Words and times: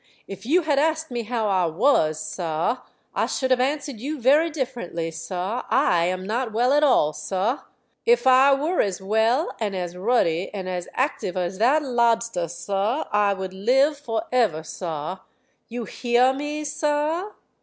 If 0.27 0.47
you 0.47 0.63
had 0.63 0.79
asked 0.79 1.11
me 1.11 1.21
how 1.21 1.47
I 1.47 1.67
was, 1.67 2.19
sah, 2.19 2.79
I 3.13 3.27
should 3.27 3.51
have 3.51 3.59
answered 3.59 3.99
you 3.99 4.19
very 4.19 4.49
differently, 4.49 5.11
sah. 5.11 5.63
I 5.69 6.05
am 6.05 6.25
not 6.25 6.51
well 6.51 6.73
at 6.73 6.81
all, 6.83 7.13
sah. 7.13 7.65
If 8.03 8.25
I 8.25 8.51
were 8.55 8.81
as 8.81 8.99
well, 8.99 9.55
and 9.59 9.75
as 9.75 9.95
ruddy, 9.95 10.51
and 10.55 10.67
as 10.67 10.87
active 10.95 11.37
as 11.37 11.59
that 11.59 11.83
lobster, 11.83 12.47
sah, 12.47 13.07
I 13.11 13.35
would 13.35 13.53
live 13.53 13.95
forever, 13.95 14.63
sah. 14.63 15.19
You 15.69 15.85
heah 15.85 16.33
me, 16.33 16.63
sah? 16.63 17.33